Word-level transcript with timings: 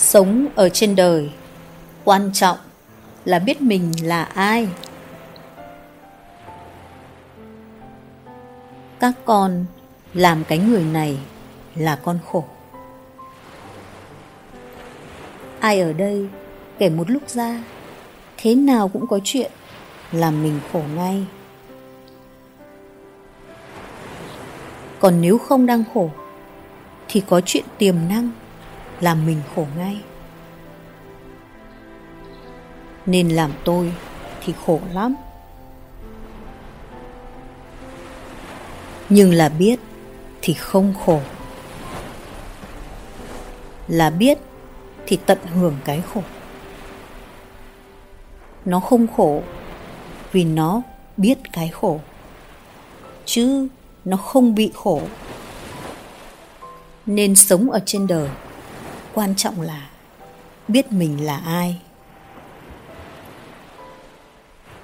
sống 0.00 0.46
ở 0.54 0.68
trên 0.68 0.96
đời. 0.96 1.30
Quan 2.04 2.30
trọng 2.32 2.56
là 3.24 3.38
biết 3.38 3.62
mình 3.62 3.92
là 4.02 4.22
ai. 4.22 4.68
Các 9.00 9.12
con 9.24 9.64
làm 10.14 10.44
cái 10.44 10.58
người 10.58 10.84
này 10.84 11.18
là 11.74 11.96
con 11.96 12.18
khổ. 12.32 12.44
Ai 15.60 15.80
ở 15.80 15.92
đây 15.92 16.28
kể 16.78 16.90
một 16.90 17.10
lúc 17.10 17.28
ra, 17.28 17.62
thế 18.36 18.54
nào 18.54 18.88
cũng 18.88 19.06
có 19.06 19.20
chuyện 19.24 19.50
làm 20.12 20.42
mình 20.42 20.60
khổ 20.72 20.82
ngay. 20.96 21.24
Còn 24.98 25.20
nếu 25.20 25.38
không 25.38 25.66
đang 25.66 25.84
khổ, 25.94 26.10
thì 27.08 27.22
có 27.28 27.40
chuyện 27.46 27.64
tiềm 27.78 27.94
năng 28.08 28.30
làm 29.00 29.26
mình 29.26 29.42
khổ 29.54 29.66
ngay. 29.76 30.00
Nên 33.06 33.28
làm 33.28 33.52
tôi 33.64 33.92
thì 34.44 34.54
khổ 34.66 34.80
lắm. 34.92 35.14
Nhưng 39.08 39.34
là 39.34 39.48
biết 39.48 39.80
thì 40.42 40.54
không 40.54 40.94
khổ. 41.06 41.20
Là 43.88 44.10
biết 44.10 44.38
thì 45.06 45.18
tận 45.26 45.38
hưởng 45.54 45.76
cái 45.84 46.02
khổ. 46.14 46.22
Nó 48.64 48.80
không 48.80 49.06
khổ 49.16 49.42
vì 50.32 50.44
nó 50.44 50.82
biết 51.16 51.38
cái 51.52 51.68
khổ. 51.68 52.00
Chứ 53.24 53.68
nó 54.04 54.16
không 54.16 54.54
bị 54.54 54.72
khổ. 54.74 55.02
Nên 57.06 57.36
sống 57.36 57.70
ở 57.70 57.80
trên 57.86 58.06
đời 58.06 58.28
quan 59.14 59.34
trọng 59.36 59.60
là 59.60 59.88
biết 60.68 60.92
mình 60.92 61.24
là 61.24 61.36
ai. 61.36 61.80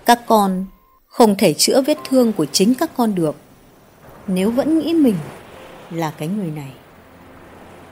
Các 0.06 0.20
con 0.26 0.66
không 1.06 1.34
thể 1.38 1.54
chữa 1.54 1.82
vết 1.82 1.98
thương 2.08 2.32
của 2.32 2.46
chính 2.46 2.74
các 2.74 2.90
con 2.96 3.14
được 3.14 3.36
nếu 4.26 4.50
vẫn 4.50 4.78
nghĩ 4.78 4.94
mình 4.94 5.16
là 5.90 6.12
cái 6.18 6.28
người 6.28 6.50
này. 6.50 6.72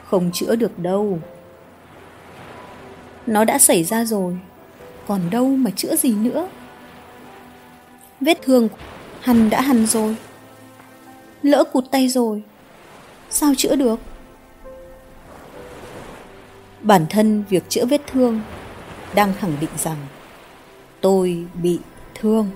Không 0.05 0.31
chữa 0.33 0.57
được 0.57 0.79
đâu. 0.79 1.19
Nó 3.27 3.45
đã 3.45 3.59
xảy 3.59 3.85
ra 3.85 4.05
rồi, 4.05 4.37
còn 5.07 5.31
đâu 5.31 5.47
mà 5.47 5.71
chữa 5.71 5.97
gì 5.97 6.15
nữa. 6.15 6.49
Vết 8.21 8.39
thương 8.43 8.69
hằn 9.21 9.51
đã 9.51 9.61
hằn 9.61 9.87
rồi, 9.87 10.17
lỡ 11.43 11.65
cụt 11.73 11.85
tay 11.91 12.09
rồi, 12.09 12.43
sao 13.31 13.53
chữa 13.57 13.77
được? 13.77 14.01
Bản 16.85 17.07
thân 17.11 17.45
việc 17.51 17.65
chữa 17.69 17.87
vết 17.87 18.01
thương 18.07 18.41
đang 19.15 19.33
khẳng 19.39 19.57
định 19.61 19.71
rằng 19.77 19.97
tôi 21.01 21.47
bị 21.55 21.79
thương. 22.15 22.51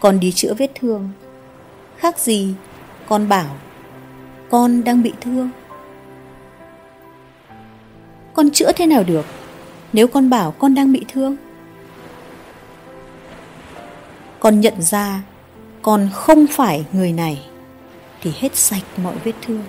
Con 0.00 0.20
đi 0.20 0.32
chữa 0.32 0.54
vết 0.54 0.70
thương. 0.74 1.10
Khác 1.96 2.18
gì 2.18 2.54
con 3.08 3.28
bảo 3.28 3.56
con 4.50 4.84
đang 4.84 5.02
bị 5.02 5.12
thương. 5.20 5.50
Con 8.32 8.50
chữa 8.50 8.72
thế 8.72 8.86
nào 8.86 9.02
được 9.02 9.24
nếu 9.92 10.08
con 10.08 10.30
bảo 10.30 10.50
con 10.50 10.74
đang 10.74 10.92
bị 10.92 11.04
thương? 11.08 11.36
Con 14.40 14.60
nhận 14.60 14.82
ra 14.82 15.22
con 15.82 16.08
không 16.12 16.46
phải 16.46 16.84
người 16.92 17.12
này 17.12 17.46
thì 18.22 18.32
hết 18.36 18.56
sạch 18.56 18.82
mọi 19.02 19.14
vết 19.24 19.32
thương. 19.42 19.64